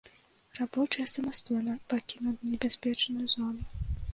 [0.59, 3.63] Рабочыя самастойна пакінулі небяспечную зону.